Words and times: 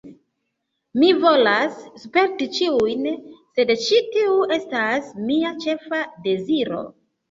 Mi 1.01 1.09
volas 1.25 1.77
sperti 2.07 2.49
ĉiujn, 2.57 3.05
sed 3.61 3.77
ĉi 3.85 4.03
tiu 4.19 4.43
estas 4.59 5.17
mia 5.31 5.57
ĉefa 5.65 6.07
deziro 6.31 6.87